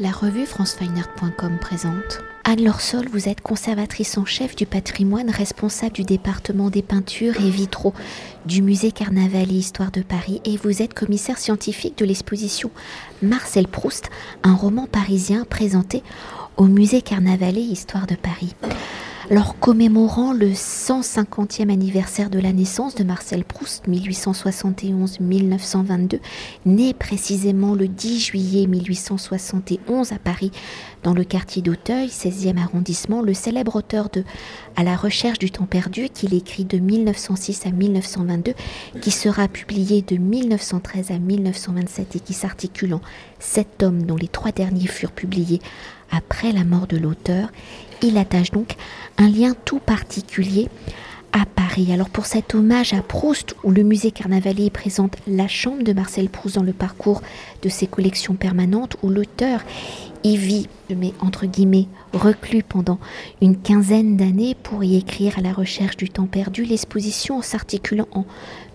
[0.00, 2.20] La revue francefineart.com présente.
[2.44, 7.50] Anne Lorsol, vous êtes conservatrice en chef du patrimoine, responsable du département des peintures et
[7.50, 7.92] vitraux
[8.46, 12.70] du musée Carnaval et Histoire de Paris et vous êtes commissaire scientifique de l'exposition
[13.22, 14.08] Marcel Proust,
[14.44, 16.04] un roman parisien présenté
[16.56, 18.54] au musée Carnaval et Histoire de Paris.
[19.30, 26.18] Alors, commémorant le 150e anniversaire de la naissance de Marcel Proust, 1871-1922,
[26.64, 30.50] né précisément le 10 juillet 1871 à Paris,
[31.02, 34.24] dans le quartier d'Auteuil, 16e arrondissement, le célèbre auteur de
[34.76, 38.54] À la recherche du temps perdu, qu'il écrit de 1906 à 1922,
[39.02, 43.02] qui sera publié de 1913 à 1927 et qui s'articule en
[43.40, 45.60] sept tomes, dont les trois derniers furent publiés
[46.10, 47.48] après la mort de l'auteur,
[48.02, 48.76] il attache donc
[49.16, 50.68] un lien tout particulier
[51.32, 51.92] à Paris.
[51.92, 56.28] Alors pour cet hommage à Proust, où le musée Carnavalier présente la chambre de Marcel
[56.28, 57.22] Proust dans le parcours
[57.62, 59.62] de ses collections permanentes, où l'auteur
[60.24, 62.98] y vit, mais entre guillemets, reclus pendant
[63.40, 68.24] une quinzaine d'années pour y écrire à la recherche du temps perdu, l'exposition s'articulant en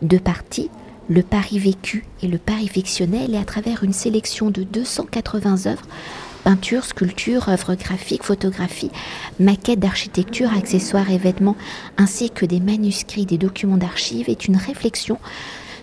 [0.01, 0.69] deux parties,
[1.09, 5.87] le Paris vécu et le Paris fictionnel, et à travers une sélection de 280 œuvres
[6.43, 8.91] Peinture, sculpture, œuvres graphiques, photographies,
[9.39, 11.55] maquettes d'architecture, accessoires et vêtements,
[11.97, 15.19] ainsi que des manuscrits, des documents d'archives, est une réflexion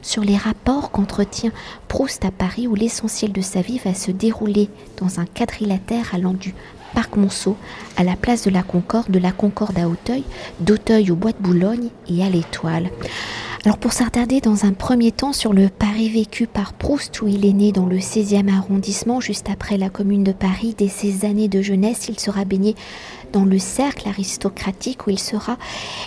[0.02, 1.52] sur les rapports qu'entretient
[1.88, 6.34] Proust à Paris où l'essentiel de sa vie va se dérouler dans un quadrilatère allant
[6.34, 6.54] du
[6.94, 7.56] Parc Monceau
[7.96, 10.24] à la place de la Concorde, de la Concorde à Auteuil,
[10.60, 12.90] d'Auteuil au Bois de Boulogne et à l'Étoile.
[13.62, 17.44] Alors pour s'attarder dans un premier temps sur le Paris vécu par Proust, où il
[17.44, 21.48] est né dans le 16e arrondissement, juste après la commune de Paris, dès ses années
[21.48, 22.74] de jeunesse, il sera baigné
[23.32, 25.56] dans le cercle aristocratique où il sera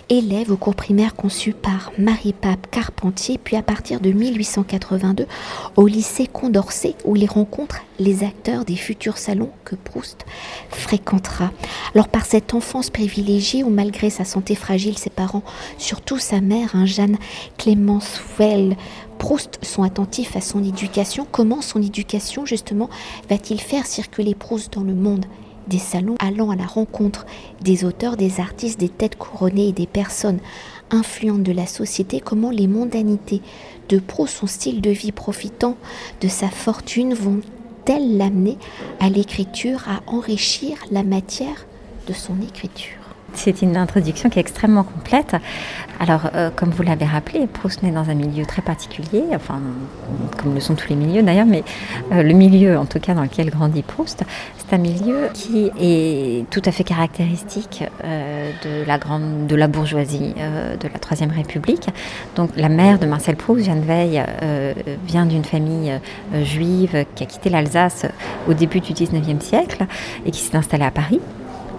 [0.10, 5.26] élève au cours primaire conçu par Marie-Pape Carpentier, puis à partir de 1882
[5.76, 10.26] au lycée Condorcet où il rencontre les acteurs des futurs salons que Proust
[10.70, 11.52] fréquentera.
[11.94, 15.44] Alors par cette enfance privilégiée où malgré sa santé fragile, ses parents,
[15.78, 17.18] surtout sa mère, un Jeanne
[17.58, 18.76] Clémence Well,
[19.20, 21.26] Proust sont attentifs à son éducation.
[21.32, 22.90] Comment son éducation, justement,
[23.30, 25.26] va-t-il faire circuler Proust dans le monde?
[25.68, 27.26] Des salons allant à la rencontre
[27.62, 30.40] des auteurs, des artistes, des têtes couronnées et des personnes
[30.92, 33.42] influentes de la société, comment les mondanités
[33.90, 35.76] de Proust, son style de vie profitant
[36.22, 38.58] de sa fortune, vont-elles l'amener
[39.00, 41.66] à l'écriture, à enrichir la matière
[42.08, 43.03] de son écriture?
[43.36, 45.36] C'est une introduction qui est extrêmement complète.
[46.00, 49.60] Alors, euh, comme vous l'avez rappelé, Proust naît dans un milieu très particulier, enfin,
[50.42, 51.64] comme le sont tous les milieux d'ailleurs, mais
[52.12, 54.24] euh, le milieu, en tout cas, dans lequel grandit Proust,
[54.58, 59.68] c'est un milieu qui est tout à fait caractéristique euh, de, la grande, de la
[59.68, 61.90] bourgeoisie de la Troisième République.
[62.36, 64.24] Donc, la mère de Marcel Proust, Jeanne Veil,
[65.06, 65.94] vient d'une famille
[66.44, 68.06] juive qui a quitté l'Alsace
[68.48, 69.86] au début du XIXe siècle
[70.26, 71.20] et qui s'est installée à Paris.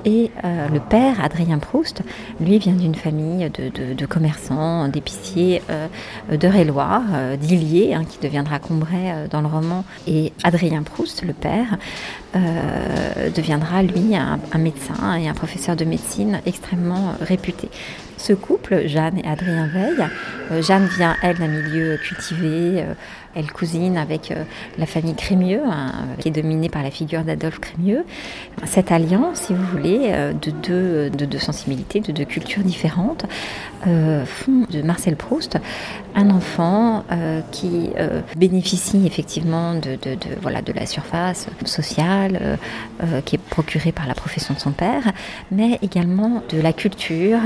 [0.05, 2.03] Et euh, le père, Adrien Proust,
[2.41, 5.89] lui vient d'une famille de, commerçants, d'épiciers euh,
[6.31, 9.85] d'Eure-et-Loire, euh, d'Illier, hein, qui deviendra Combray dans le roman.
[10.07, 11.79] Et Adrien Proust, le père,
[13.37, 17.69] deviendra lui un, médecin et un professeur de médecine extrêmement réputé.
[18.25, 22.83] Ce couple, Jeanne et Adrien Veil, Jeanne vient, elle, d'un milieu cultivé,
[23.35, 24.45] elle cousine avec euh,
[24.79, 28.05] la famille Crémieux, hein, qui est dominée par la figure d'Adolphe Crémieux.
[28.65, 33.27] Cette alliance, si vous voulez, euh, de deux, de deux sensibilités, de deux cultures différentes,
[33.87, 35.59] euh, font de Marcel Proust
[36.17, 37.05] un enfant
[37.51, 37.91] qui
[38.37, 42.57] bénéficie effectivement de, de, voilà, de la surface sociale
[43.25, 45.13] qui est procurée par la profession de son père,
[45.51, 47.41] mais également de la culture,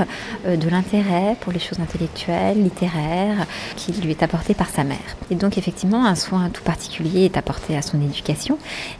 [0.45, 4.97] de l'intérêt pour les choses intellectuelles, littéraires, qui lui est apporté par sa mère.
[5.31, 8.57] Et donc effectivement, un soin tout particulier est apporté à son éducation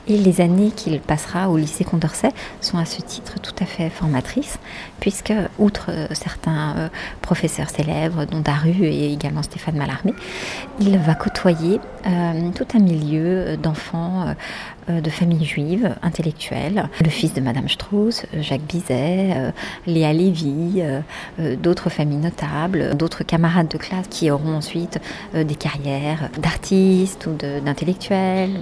[0.08, 2.32] et les années qu'il passera au lycée Condorcet
[2.62, 4.60] sont à ce titre tout à fait formatrices
[5.00, 6.90] puisque, outre euh, certains euh,
[7.22, 10.14] professeurs célèbres, dont Daru et également Stéphane Mallarmé,
[10.80, 14.36] il va côtoyer euh, tout un milieu d'enfants
[14.90, 19.54] de familles juives, intellectuelles, le fils de Madame Strauss, Jacques Bizet,
[19.86, 20.82] Léa Lévy,
[21.58, 25.00] d'autres familles notables, d'autres camarades de classe qui auront ensuite
[25.34, 28.58] des carrières d'artistes ou d'intellectuels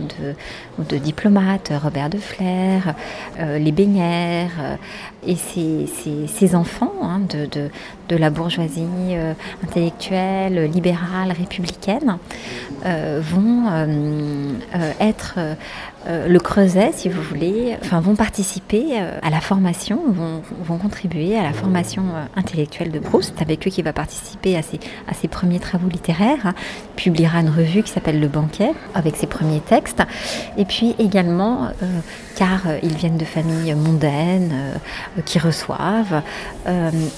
[0.78, 2.96] ou de, diplomates, Robert de Flair,
[3.40, 4.78] les Baignères,
[5.28, 12.18] et ces, enfants hein, de, la bourgeoisie euh, intellectuelle, libérale, républicaine,
[12.86, 15.38] euh, vont euh, être
[16.18, 21.44] euh, le creuset, si vous voulez, vont participer euh, à la formation, vont, contribuer à
[21.44, 23.42] la formation euh, intellectuelle de Proust.
[23.42, 26.46] Avec eux qu'il va participer à ses, premiers travaux littéraires.
[26.46, 26.54] Hein.
[26.96, 30.02] publiera une revue qui s'appelle Le Banquet avec ses premiers textes.
[30.58, 31.70] Et puis également,
[32.36, 34.54] car ils viennent de familles mondaines
[35.26, 36.22] qui reçoivent,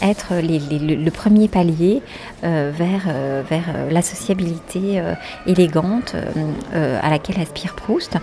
[0.01, 2.01] être le premier palier
[2.41, 3.07] vers,
[3.49, 5.01] vers la sociabilité
[5.45, 6.15] élégante
[6.73, 7.75] à laquelle aspire.
[7.75, 8.17] Proust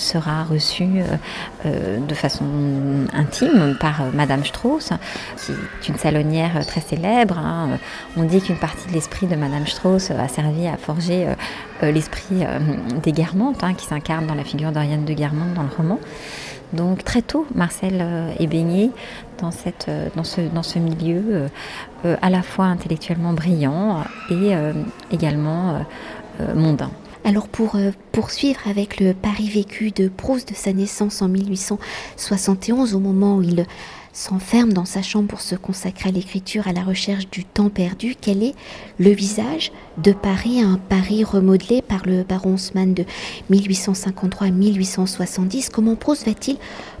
[0.00, 1.16] sera reçu euh,
[1.66, 2.44] euh, de façon
[3.12, 4.90] intime par euh, Madame Strauss,
[5.38, 7.38] qui est une salonnière très célèbre.
[7.38, 7.78] Hein.
[8.16, 11.26] On dit qu'une partie de l'esprit de Madame Strauss a servi à forger
[11.82, 12.44] l'esprit
[13.02, 15.98] des Guermantes, hein, qui s'incarne dans la figure d'Oriane de Guermantes dans le roman.
[16.72, 18.04] Donc très tôt, Marcel
[18.38, 18.90] est baigné
[19.38, 21.48] dans, cette, dans, ce, dans ce milieu
[22.04, 24.52] à la fois intellectuellement brillant et
[25.10, 25.84] également
[26.54, 26.90] mondain.
[27.24, 32.94] Alors pour euh, poursuivre avec le Paris vécu de Proust de sa naissance en 1871,
[32.94, 33.64] au moment où il
[34.12, 38.16] s'enferme dans sa chambre pour se consacrer à l'écriture, à la recherche du temps perdu,
[38.20, 38.54] quel est
[38.98, 43.04] le visage de Paris, un Paris remodelé par le baron Haussmann de
[43.50, 46.58] 1853 à 1870 Comment Proust va-t-il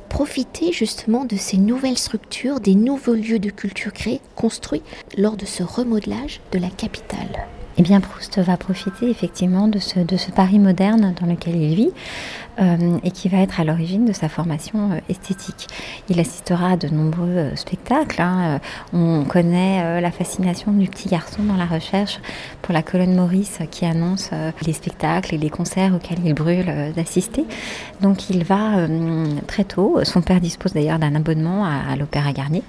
[0.08, 4.82] profiter justement de ces nouvelles structures, des nouveaux lieux de culture créés, construits
[5.18, 7.48] lors de ce remodelage de la capitale?
[7.78, 11.74] Eh bien, Proust va profiter effectivement de ce, de ce Paris moderne dans lequel il
[11.74, 11.92] vit
[12.60, 15.68] euh, et qui va être à l'origine de sa formation euh, esthétique.
[16.10, 18.20] Il assistera à de nombreux euh, spectacles.
[18.20, 18.60] Hein.
[18.92, 22.20] On connaît la fascination du petit garçon dans la recherche
[22.60, 24.30] pour la colonne Maurice qui annonce
[24.66, 27.44] les spectacles et les concerts auxquels il brûle d'assister.
[28.00, 28.86] Donc il va
[29.46, 32.62] très tôt, son père dispose d'ailleurs d'un abonnement à l'Opéra Garnier,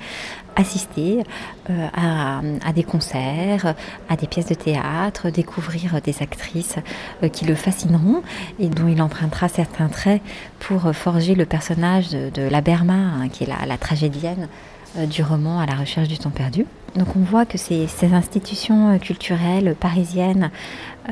[0.56, 1.24] assister
[1.70, 3.76] euh, à, des concerts,
[4.10, 6.76] à des pièces de théâtre, découvrir des actrices
[7.24, 8.22] euh, qui le fascineront
[8.60, 10.22] et dont il empruntera certains traits
[10.60, 14.48] pour forger le personnage de, la Berma, hein, qui est la tragédienne
[14.96, 16.66] du roman à la recherche du temps perdu.
[16.96, 20.52] Donc on voit que ces, institutions euh, culturelles parisiennes,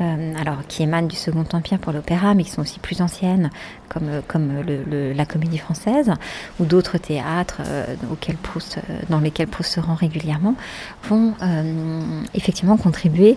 [0.00, 3.50] euh, alors qui émanent du Second Empire pour l'opéra, mais qui sont aussi plus anciennes,
[3.88, 6.12] comme, comme la Comédie Française
[6.60, 7.60] ou d'autres théâtres
[8.10, 8.36] auxquels
[9.10, 10.54] dans lesquels Proust se rend régulièrement,
[11.10, 11.34] vont
[12.32, 13.36] effectivement contribuer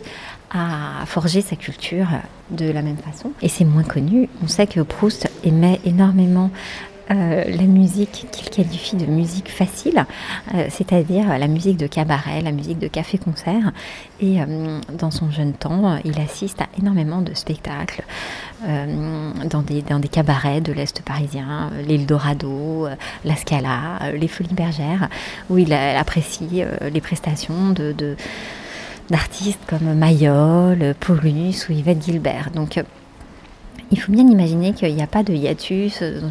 [0.50, 2.07] à forger sa culture
[2.51, 3.31] de la même façon.
[3.41, 4.30] Et c'est moins connu.
[4.41, 6.51] On sait que Proust aimait énormément
[7.11, 10.05] euh, la musique qu'il qualifie de musique facile,
[10.55, 13.73] euh, c'est-à-dire la musique de cabaret, la musique de café-concert.
[14.19, 18.03] Et euh, dans son jeune temps, il assiste à énormément de spectacles
[18.65, 22.87] dans, des, cabarets de l'Est parisien, l'Eldorado,
[23.23, 25.09] la Scala, les Folies Bergères,
[25.51, 27.75] où il apprécie les prestations
[29.09, 32.49] d'artistes comme Mayol, Paulus ou Yvette Gilbert.
[33.91, 36.21] Il faut bien imaginer qu'il n'y a pas de hiatus de,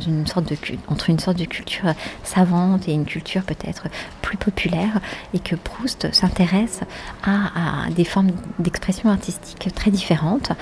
[0.89, 3.89] entre une sorte de culture savante et une culture peut-être
[4.23, 5.01] plus populaire
[5.33, 6.81] et que Proust s'intéresse
[7.23, 10.53] à, des formes d'expression artistique très différentes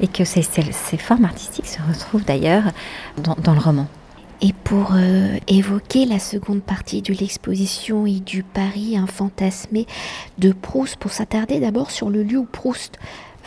[0.00, 0.42] et que ces,
[0.98, 2.64] formes artistiques se retrouvent d'ailleurs
[3.18, 3.86] dans, le roman.
[4.42, 9.86] Et pour euh, évoquer la seconde partie de l'exposition et du Paris un fantasmé
[10.38, 12.98] de Proust, pour s'attarder d'abord sur le lieu où Proust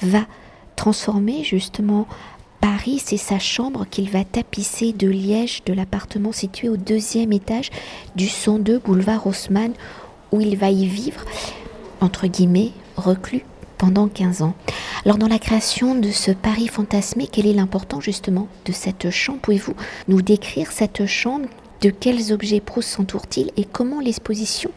[0.01, 0.25] va
[0.75, 2.07] transformer justement
[2.61, 7.69] Paris, c'est sa chambre qu'il va tapisser de liège de l'appartement situé au deuxième étage
[8.15, 9.73] du 102 boulevard Haussmann,
[10.31, 11.23] où il va y vivre,
[12.01, 13.45] entre guillemets, reclus
[13.77, 14.55] pendant 15 ans.
[15.05, 19.39] Alors dans la création de ce Paris fantasmé, quel est l'important justement de cette chambre?
[19.39, 19.75] Pouvez-vous
[20.07, 21.47] nous décrire cette chambre?
[21.81, 23.51] De quels objets Proust s'entoure-t-il?
[23.55, 24.69] Et comment l'exposition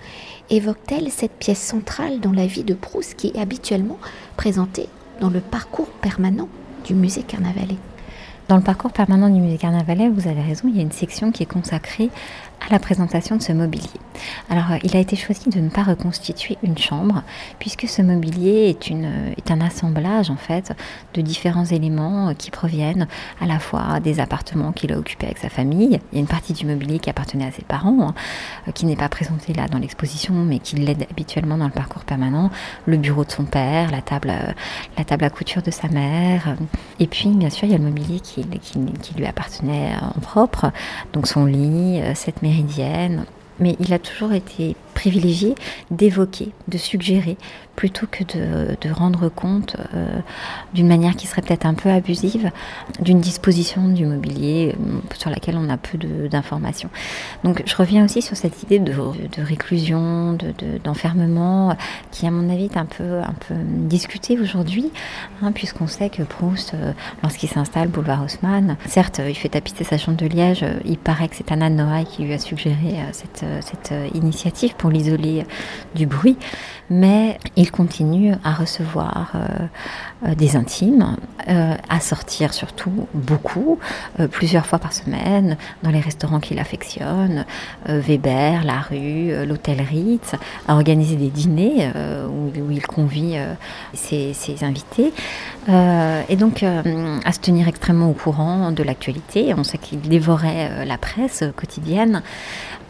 [0.51, 3.99] évoque-t-elle cette pièce centrale dans la vie de Proust qui est habituellement
[4.37, 4.89] présentée
[5.21, 6.49] dans le parcours permanent
[6.85, 7.77] du musée Carnavalet.
[8.49, 11.31] Dans le parcours permanent du musée Carnavalet, vous avez raison, il y a une section
[11.31, 12.11] qui est consacrée
[12.69, 13.89] à la présentation de ce mobilier.
[14.51, 17.23] Alors, euh, il a été choisi de ne pas reconstituer une chambre,
[17.59, 20.73] puisque ce mobilier est, une, est un assemblage, en fait,
[21.15, 23.07] de différents éléments euh, qui proviennent
[23.41, 26.01] à la fois des appartements qu'il a occupés avec sa famille.
[26.13, 28.15] Il y a une partie du mobilier qui appartenait à ses parents, hein,
[28.69, 32.05] euh, qui n'est pas présenté là dans l'exposition, mais qui l'aide habituellement dans le parcours
[32.05, 32.51] permanent.
[32.87, 34.33] Le bureau de son père, la table,
[34.97, 36.57] la table à couture de sa mère.
[37.01, 40.73] Et puis, bien sûr, il y a le mobilier qui, qui, lui appartenait en propre,
[41.13, 42.43] donc son lit, cette
[43.59, 45.55] mais il a toujours été privilégié
[45.91, 47.37] d'évoquer, de suggérer,
[47.77, 50.19] plutôt que de, rendre compte euh,
[50.75, 52.51] d'une manière qui serait peut-être un peu abusive
[53.01, 56.91] d'une disposition du mobilier euh, sur laquelle on a peu d'informations.
[57.43, 58.93] Donc je reviens aussi sur cette idée de,
[59.39, 60.37] réclusion,
[60.85, 61.77] d'enfermement,
[62.11, 63.21] qui à mon avis est un peu,
[63.65, 64.91] discutée aujourd'hui,
[65.41, 69.97] hein, puisqu'on sait que Proust, euh, lorsqu'il s'installe boulevard Haussmann, certes il fait tapisser sa
[69.97, 74.75] chambre de Liège, il paraît que c'est Anna Noailles qui lui a suggéré cette initiative
[74.83, 75.47] pour l'isoler
[75.95, 76.37] du bruit,
[76.91, 79.47] mais il continue à recevoir euh,
[80.27, 81.17] euh, des intimes,
[81.49, 83.79] euh, à sortir surtout beaucoup,
[84.33, 87.45] plusieurs fois par semaine, dans les restaurants qu'il affectionne,
[87.87, 90.35] Weber, la rue, l'hôtel Ritz,
[90.67, 91.91] à organiser des dîners
[92.29, 93.37] où, il convie
[93.95, 95.13] ses, invités,
[95.69, 99.55] et donc à se tenir extrêmement au courant de l'actualité.
[99.57, 102.23] On sait qu'il dévorait la presse quotidienne,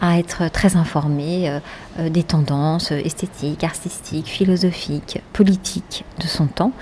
[0.00, 1.61] à être très informé
[1.99, 6.72] des tendances esthétiques, artistiques, philosophiques, politiques de son temps.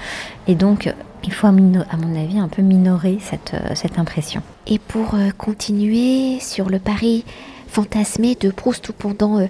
[0.47, 0.93] Et donc,
[1.25, 4.43] il faut, à mon avis, un peu minorer cette, euh, cette impression.
[4.67, 7.25] Et pour euh, continuer sur le pari
[7.69, 9.47] fantasmé de Proust, où pendant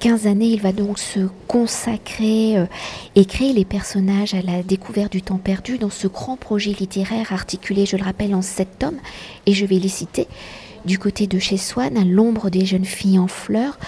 [0.00, 2.56] 15 euh, années, il va donc se consacrer
[3.14, 7.32] et créer les personnages à la découverte du temps perdu dans ce grand projet littéraire
[7.32, 8.98] articulé, je le rappelle, en sept tomes,
[9.46, 10.26] et je vais les citer.
[10.84, 13.78] Du côté de chez Swann, à l'ombre des jeunes filles en fleurs,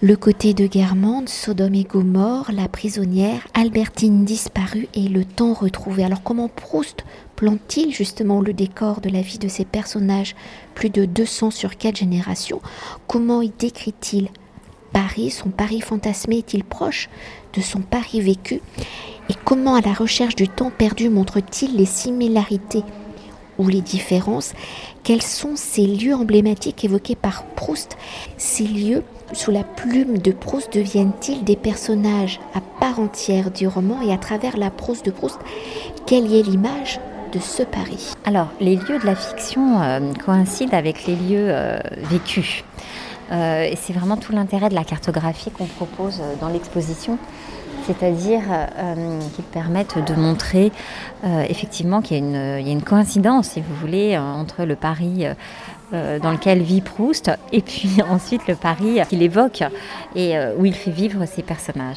[0.00, 6.04] le côté de Guermande, Sodome et Gomorre, La prisonnière, Albertine disparue et le temps retrouvé.
[6.04, 10.36] Alors comment Proust plante-t-il justement le décor de la vie de ces personnages,
[10.74, 12.60] plus de 200 sur quatre générations?
[13.08, 14.28] Comment y décrit-il
[14.92, 17.08] Paris, son Paris fantasmé est-il proche
[17.54, 18.60] de son Paris vécu?
[19.28, 22.84] Et comment à la recherche du temps perdu montre-t-il les similarités
[23.58, 24.52] ou les différences
[25.02, 27.96] Quels sont ces lieux emblématiques évoqués par Proust
[28.36, 34.00] Ces lieux sous la plume de Proust deviennent-ils des personnages à part entière du roman
[34.00, 35.38] et à travers la prose de Proust,
[36.06, 36.98] quelle est l'image
[37.32, 38.14] de ce Paris?
[38.24, 42.64] Alors, les lieux de la fiction euh, coïncident avec les lieux euh, vécus.
[43.30, 47.18] Euh, et c'est vraiment tout l'intérêt de la cartographie qu'on propose dans l'exposition
[47.88, 48.42] c'est-à-dire
[49.34, 50.70] qu'ils permettent de montrer
[51.24, 55.26] effectivement qu'il y, a une coïncidence, si vous voulez, entre le Paris
[55.94, 59.62] euh, dans lequel vit Proust, et puis ensuite le Paris qu'il évoque
[60.14, 61.96] et euh, où il fait vivre ses personnages.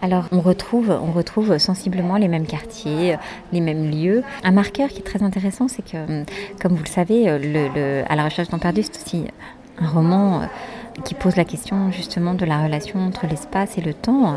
[0.00, 3.16] Alors on retrouve, sensiblement les mêmes quartiers,
[3.52, 4.22] les mêmes lieux.
[4.44, 6.24] Un marqueur qui est très intéressant, c'est que,
[6.60, 9.24] comme vous le savez, À la recherche d'un perdu, c'est aussi
[9.80, 10.46] un roman euh,
[11.04, 14.36] qui pose la question justement de la relation entre l'espace et le temps.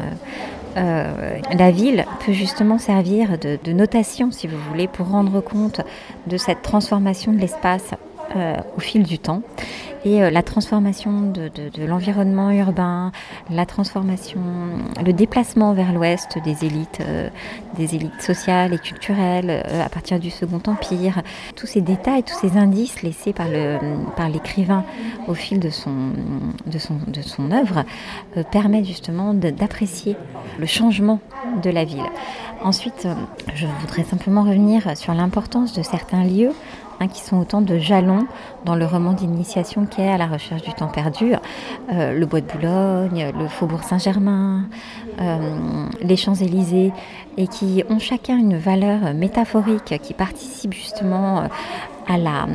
[0.76, 5.82] La ville peut justement servir de, de, notation, si vous voulez, pour rendre compte
[6.28, 7.94] de cette transformation de l'espace
[8.36, 9.42] euh, au fil du temps.
[10.04, 11.50] Et euh, la transformation de,
[11.86, 13.12] l'environnement urbain,
[13.50, 14.40] la transformation,
[15.06, 17.30] le déplacement vers l'ouest des élites, euh,
[17.78, 21.22] des élites sociales et culturelles à partir du Second Empire,
[21.56, 23.48] tous ces détails, tous ces indices laissés par,
[24.16, 24.84] par l'écrivain
[25.28, 26.12] au fil de son,
[26.66, 27.84] de son, de son œuvre
[28.52, 30.16] permettent justement d'apprécier
[30.60, 31.20] le changement
[31.64, 32.06] de la ville.
[32.64, 33.08] Ensuite,
[33.54, 36.54] je voudrais simplement revenir sur l'importance de certains lieux
[37.02, 38.26] Hein, qui sont autant de jalons
[38.64, 41.34] dans le roman d'initiation qu'est à la recherche du temps perdu.
[41.92, 44.70] Euh, le Bois de Boulogne, le Faubourg Saint-Germain,
[45.20, 46.94] euh, les Champs-Élysées,
[47.36, 51.48] et qui ont chacun une valeur métaphorique qui participe justement euh,
[52.08, 52.46] à la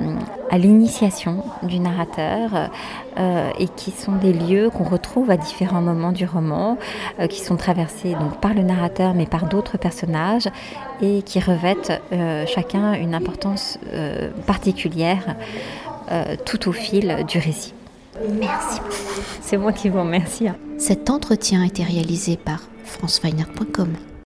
[0.51, 2.71] à l'initiation du narrateur
[3.19, 6.77] euh, et qui sont des lieux qu'on retrouve à différents moments du roman,
[7.21, 10.49] euh, qui sont traversés donc par le narrateur mais par d'autres personnages
[11.01, 13.79] et qui revêtent euh, chacun une importance
[14.47, 15.37] particulière
[16.45, 17.73] tout au fil du récit.
[18.41, 18.81] Merci.
[19.41, 20.49] C'est moi qui vous remercie.
[20.79, 24.10] Cet entretien a été réalisé par franceweiner.com.